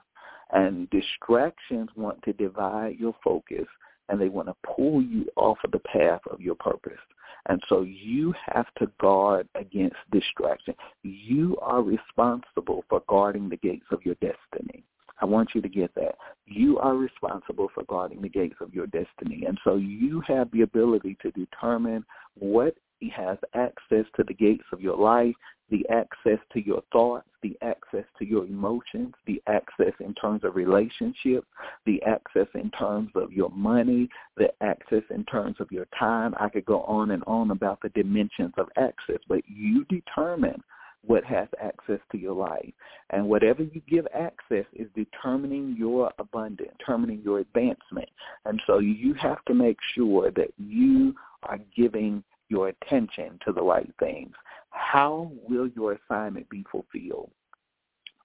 [0.54, 3.68] And distractions want to divide your focus
[4.12, 7.00] and they want to pull you off of the path of your purpose.
[7.48, 10.76] And so you have to guard against distraction.
[11.02, 14.84] You are responsible for guarding the gates of your destiny.
[15.22, 16.16] I want you to get that.
[16.46, 19.46] You are responsible for guarding the gates of your destiny.
[19.48, 22.04] And so you have the ability to determine
[22.38, 22.76] what
[23.16, 25.36] has access to the gates of your life
[25.72, 30.56] the access to your thoughts, the access to your emotions, the access in terms of
[30.56, 31.48] relationships,
[31.86, 36.36] the access in terms of your money, the access in terms of your time.
[36.40, 40.62] I could go on and on about the dimensions of access, but you determine
[41.06, 42.72] what has access to your life.
[43.10, 48.10] And whatever you give access is determining your abundance, determining your advancement.
[48.46, 53.64] And so you have to make sure that you are giving your attention to the
[53.64, 54.34] right things.
[54.72, 57.32] How will your assignment be fulfilled?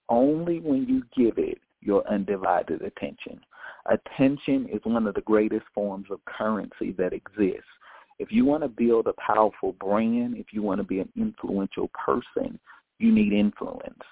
[0.09, 3.41] Only when you give it your undivided attention.
[3.87, 7.71] Attention is one of the greatest forms of currency that exists.
[8.19, 11.89] If you want to build a powerful brand, if you want to be an influential
[11.95, 12.59] person,
[12.99, 14.03] you need influence.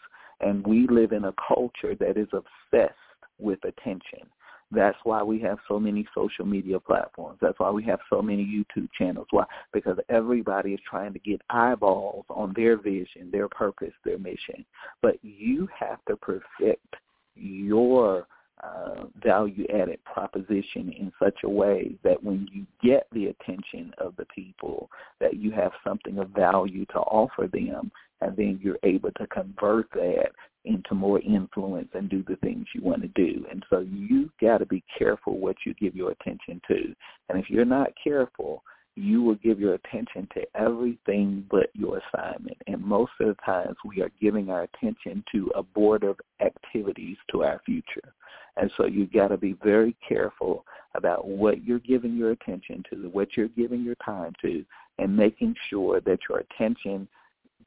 [0.40, 2.94] And we live in a culture that is obsessed
[3.40, 4.28] with attention.
[4.74, 7.38] That's why we have so many social media platforms.
[7.40, 9.26] That's why we have so many YouTube channels.
[9.30, 9.44] Why?
[9.72, 14.64] Because everybody is trying to get eyeballs on their vision, their purpose, their mission.
[15.02, 16.96] But you have to perfect
[17.36, 18.26] your
[18.62, 24.24] uh, value-added proposition in such a way that when you get the attention of the
[24.26, 24.88] people,
[25.20, 27.90] that you have something of value to offer them,
[28.24, 30.30] and then you're able to convert that
[30.64, 33.44] into more influence and do the things you want to do.
[33.50, 36.94] And so you got to be careful what you give your attention to.
[37.28, 38.62] And if you're not careful,
[38.96, 42.56] you will give your attention to everything but your assignment.
[42.66, 47.60] And most of the times we are giving our attention to abortive activities to our
[47.66, 48.14] future.
[48.56, 50.64] And so you got to be very careful
[50.94, 54.64] about what you're giving your attention to, what you're giving your time to,
[54.98, 57.06] and making sure that your attention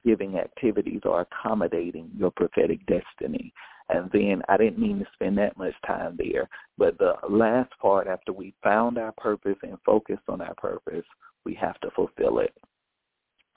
[0.08, 3.54] giving activities are accommodating your prophetic destiny.
[3.90, 6.48] And then I didn't mean to spend that much time there,
[6.78, 11.06] but the last part after we found our purpose and focused on our purpose,
[11.44, 12.54] we have to fulfill it.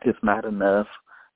[0.05, 0.89] It's not enough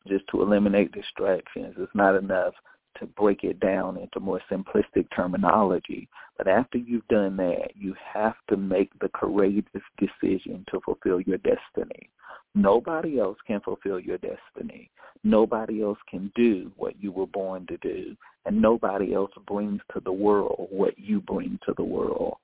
[0.09, 1.77] just to eliminate distractions.
[1.79, 2.55] It's not enough
[2.99, 6.09] to break it down into more simplistic terminology.
[6.39, 11.39] But after you've done that, you have to make the courageous decision to fulfill your
[11.39, 12.11] destiny.
[12.55, 14.91] Nobody else can fulfill your destiny.
[15.25, 18.15] Nobody else can do what you were born to do.
[18.45, 22.37] And nobody else brings to the world what you bring to the world.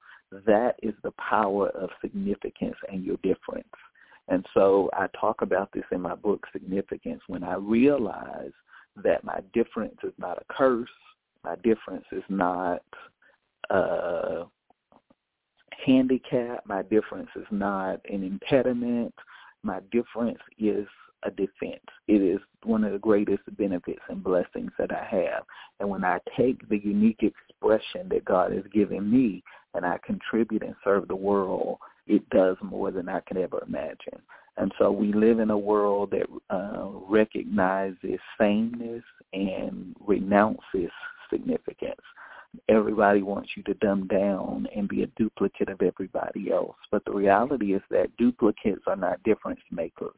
[0.47, 3.69] That is the power of significance and your difference.
[4.29, 8.53] And so I talk about this in my book, Significance, when I realize
[9.03, 10.89] that my difference is not a curse.
[11.45, 12.83] My difference is not
[13.71, 14.45] a
[15.85, 16.65] handicap.
[16.65, 19.15] My difference is not an impediment.
[19.63, 20.87] My difference is
[21.23, 21.85] a defense.
[22.09, 25.45] It is one of the greatest benefits and blessings that I have.
[25.79, 29.43] And when I take the unique expression that God has given me
[29.75, 34.21] and I contribute and serve the world, it does more than I can ever imagine.
[34.57, 40.91] And so we live in a world that uh, recognizes sameness and renounces
[41.31, 42.01] significance.
[42.69, 46.77] Everybody wants you to dumb down and be a duplicate of everybody else.
[46.91, 50.11] But the reality is that duplicates are not difference makers.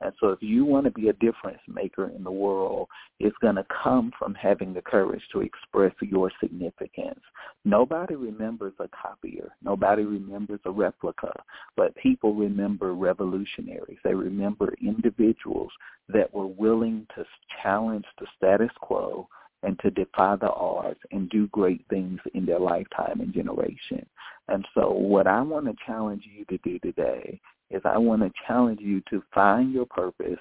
[0.00, 3.56] And so if you want to be a difference maker in the world, it's going
[3.56, 7.20] to come from having the courage to express your significance.
[7.64, 9.52] Nobody remembers a copier.
[9.62, 11.32] Nobody remembers a replica.
[11.76, 13.98] But people remember revolutionaries.
[14.04, 15.72] They remember individuals
[16.08, 17.24] that were willing to
[17.62, 19.28] challenge the status quo
[19.62, 24.06] and to defy the odds and do great things in their lifetime and generation.
[24.48, 27.40] And so what I want to challenge you to do today
[27.70, 30.38] is I want to challenge you to find your purpose,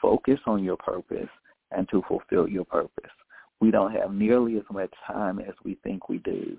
[0.00, 1.28] focus on your purpose,
[1.70, 3.10] and to fulfill your purpose.
[3.60, 6.56] We don't have nearly as much time as we think we do.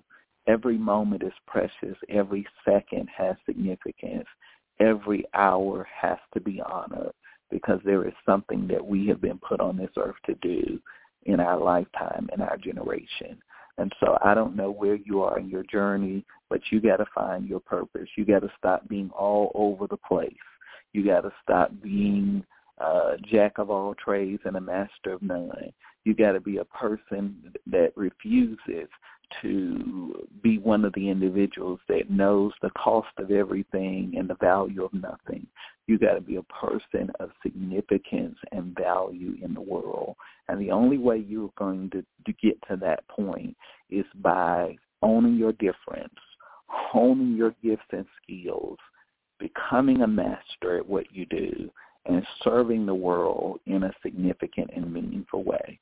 [0.47, 1.97] Every moment is precious.
[2.09, 4.27] Every second has significance.
[4.79, 7.13] Every hour has to be honored
[7.49, 10.79] because there is something that we have been put on this earth to do
[11.25, 13.37] in our lifetime, in our generation.
[13.77, 17.05] And so I don't know where you are in your journey, but you got to
[17.13, 18.07] find your purpose.
[18.15, 20.33] You got to stop being all over the place.
[20.93, 22.45] You got to stop being
[22.79, 25.71] uh, jack of all trades and a master of none.
[26.05, 28.89] You got to be a person that refuses
[29.41, 34.83] to be one of the individuals that knows the cost of everything and the value
[34.83, 35.45] of nothing.
[35.87, 40.15] You got to be a person of significance and value in the world.
[40.47, 43.55] And the only way you're going to, to get to that point
[43.89, 46.15] is by owning your difference,
[46.67, 48.77] honing your gifts and skills,
[49.39, 51.69] becoming a master at what you do,
[52.05, 55.79] and serving the world in a significant and meaningful way.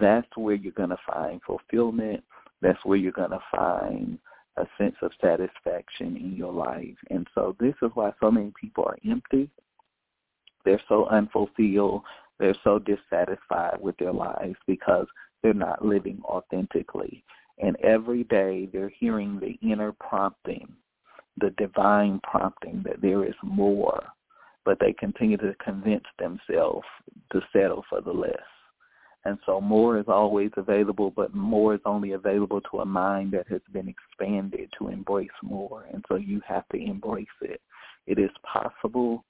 [0.00, 2.22] That's where you're going to find fulfillment.
[2.64, 4.18] That's where you're going to find
[4.56, 6.96] a sense of satisfaction in your life.
[7.10, 9.50] And so this is why so many people are empty.
[10.64, 12.02] They're so unfulfilled.
[12.38, 15.06] They're so dissatisfied with their lives because
[15.42, 17.22] they're not living authentically.
[17.58, 20.72] And every day they're hearing the inner prompting,
[21.38, 24.02] the divine prompting that there is more,
[24.64, 26.86] but they continue to convince themselves
[27.30, 28.53] to settle for the less.
[29.24, 33.48] And so more is always available, but more is only available to a mind that
[33.48, 35.86] has been expanded to embrace more.
[35.92, 37.60] And so you have to embrace it.
[38.06, 39.24] It is possible.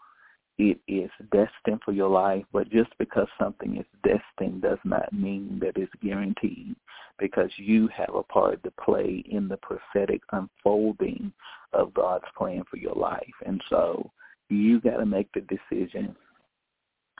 [0.58, 5.58] It is destined for your life, but just because something is destined does not mean
[5.60, 6.76] that it's guaranteed
[7.18, 11.32] because you have a part to play in the prophetic unfolding
[11.72, 13.34] of God's plan for your life.
[13.44, 14.10] And so
[14.48, 16.14] you got to make the decision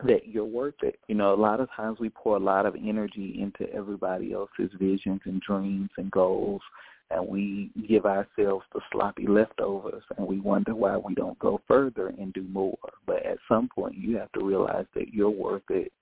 [0.03, 0.99] that you're worth it.
[1.07, 4.71] You know, a lot of times we pour a lot of energy into everybody else's
[4.79, 6.63] visions and dreams and goals,
[7.11, 12.09] and we give ourselves the sloppy leftovers, and we wonder why we don't go further
[12.19, 12.79] and do more.
[13.07, 15.93] But at some point, you have to realize that you're worth it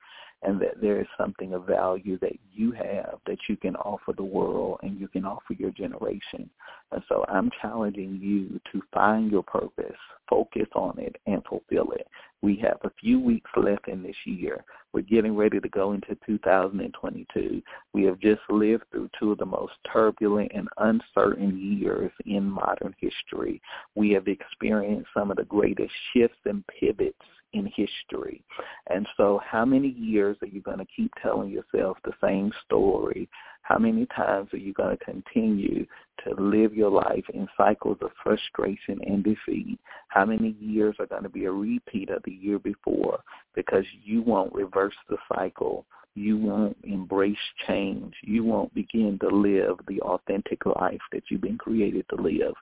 [0.43, 4.22] and that there is something of value that you have that you can offer the
[4.22, 6.51] world and you can offer your generation.
[6.90, 9.97] And so I'm challenging you to find your purpose,
[10.28, 12.07] focus on it, and fulfill it.
[12.43, 14.64] We have a few weeks left in this year.
[14.93, 17.62] We're getting ready to go into 2022.
[17.95, 22.95] We have just lived through two of the most turbulent and uncertain years in modern
[22.99, 23.62] history.
[23.95, 27.16] We have experienced some of the greatest shifts and pivots
[27.53, 28.42] in history.
[28.88, 33.28] And so how many years are you going to keep telling yourself the same story?
[33.62, 35.86] How many times are you going to continue
[36.24, 39.78] to live your life in cycles of frustration and defeat?
[40.09, 43.20] How many years are going to be a repeat of the year before
[43.55, 45.86] because you won't reverse the cycle?
[46.14, 47.36] You won't embrace
[47.66, 48.14] change.
[48.22, 52.55] You won't begin to live the authentic life that you've been created to live.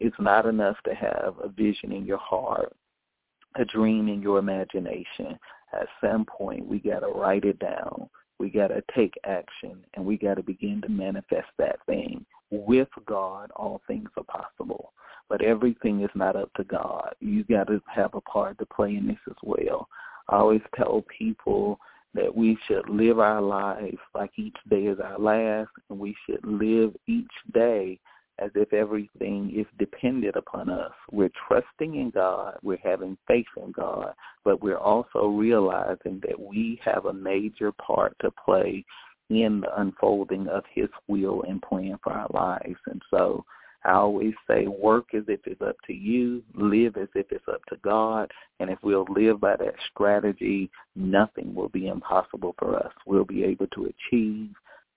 [0.00, 2.72] It's not enough to have a vision in your heart
[3.58, 5.38] a dream in your imagination.
[5.72, 8.08] At some point, we got to write it down.
[8.38, 12.24] We got to take action, and we got to begin to manifest that thing.
[12.50, 14.92] With God, all things are possible.
[15.28, 17.14] But everything is not up to God.
[17.20, 19.88] You got to have a part to play in this as well.
[20.28, 21.78] I always tell people
[22.14, 26.44] that we should live our lives like each day is our last, and we should
[26.44, 27.98] live each day
[28.38, 30.92] as if everything is dependent upon us.
[31.10, 34.14] We're trusting in God, we're having faith in God,
[34.44, 38.84] but we're also realizing that we have a major part to play
[39.30, 42.78] in the unfolding of his will and plan for our lives.
[42.86, 43.44] And so
[43.84, 47.64] I always say work as if it's up to you, live as if it's up
[47.66, 48.30] to God,
[48.60, 52.92] and if we'll live by that strategy, nothing will be impossible for us.
[53.06, 54.50] We'll be able to achieve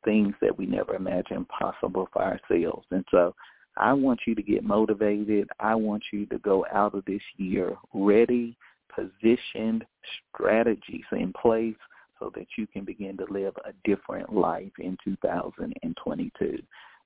[0.03, 2.85] things that we never imagined possible for ourselves.
[2.91, 3.35] And so
[3.77, 5.49] I want you to get motivated.
[5.59, 8.57] I want you to go out of this year ready,
[8.93, 9.85] positioned,
[10.33, 11.75] strategies in place
[12.19, 16.61] so that you can begin to live a different life in 2022.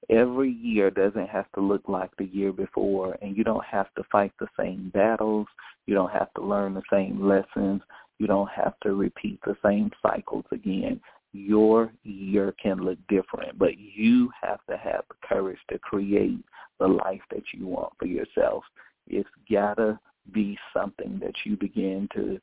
[0.09, 4.03] Every year doesn't have to look like the year before, and you don't have to
[4.11, 5.47] fight the same battles.
[5.87, 7.81] You don't have to learn the same lessons.
[8.19, 10.99] You don't have to repeat the same cycles again
[11.35, 16.43] your year can look different, but you have to have the courage to create
[16.79, 18.63] the life that you want for yourself.
[19.07, 19.99] It's gotta
[20.31, 22.39] be something that you begin to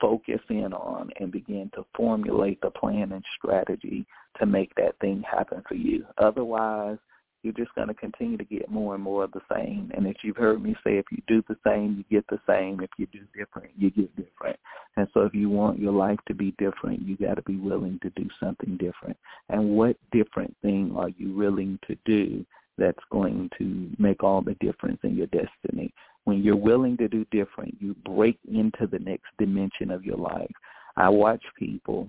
[0.00, 4.06] focus in on and begin to formulate the plan and strategy
[4.38, 6.04] to make that thing happen for you.
[6.18, 6.98] Otherwise,
[7.42, 9.90] you're just going to continue to get more and more of the same.
[9.94, 12.80] And as you've heard me say, if you do the same, you get the same.
[12.80, 14.58] If you do different, you get different.
[14.96, 17.98] And so if you want your life to be different, you got to be willing
[18.02, 19.16] to do something different.
[19.48, 22.44] And what different thing are you willing to do
[22.76, 25.92] that's going to make all the difference in your destiny?
[26.24, 30.50] When you're willing to do different, you break into the next dimension of your life.
[30.96, 32.08] I watch people,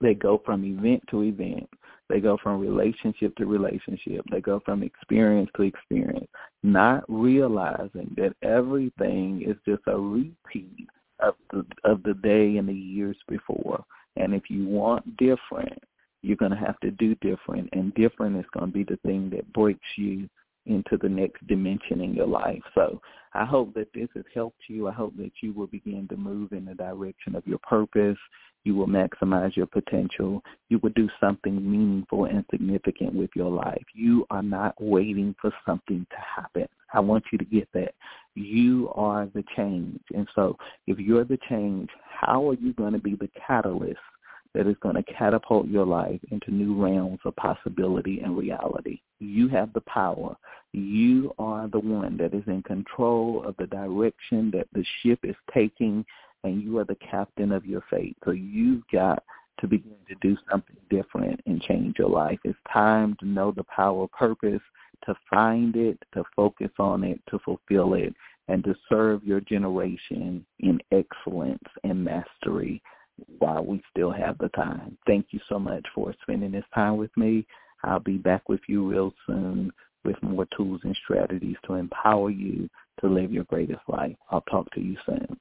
[0.00, 1.68] they go from event to event
[2.08, 4.24] they go from relationship to relationship.
[4.30, 6.28] They go from experience to experience,
[6.62, 10.88] not realizing that everything is just a repeat
[11.20, 13.84] of the of the day and the years before.
[14.16, 15.78] And if you want different,
[16.22, 19.28] you're going to have to do different, and different is going to be the thing
[19.30, 20.28] that breaks you
[20.66, 22.62] into the next dimension in your life.
[22.74, 23.00] So
[23.34, 24.88] I hope that this has helped you.
[24.88, 28.18] I hope that you will begin to move in the direction of your purpose.
[28.68, 30.42] You will maximize your potential.
[30.68, 33.82] You will do something meaningful and significant with your life.
[33.94, 36.68] You are not waiting for something to happen.
[36.92, 37.94] I want you to get that.
[38.34, 40.02] You are the change.
[40.14, 43.96] And so if you're the change, how are you going to be the catalyst
[44.54, 49.00] that is going to catapult your life into new realms of possibility and reality.
[49.18, 50.36] You have the power.
[50.72, 55.36] You are the one that is in control of the direction that the ship is
[55.54, 56.04] taking
[56.44, 58.16] and you are the captain of your fate.
[58.24, 59.22] So you've got
[59.60, 62.38] to begin to do something different and change your life.
[62.44, 64.62] It's time to know the power of purpose,
[65.06, 68.14] to find it, to focus on it, to fulfill it,
[68.48, 72.82] and to serve your generation in excellence and mastery
[73.38, 74.96] while we still have the time.
[75.06, 77.46] Thank you so much for spending this time with me.
[77.82, 79.72] I'll be back with you real soon
[80.04, 82.68] with more tools and strategies to empower you
[83.00, 84.16] to live your greatest life.
[84.30, 85.38] I'll talk to you soon.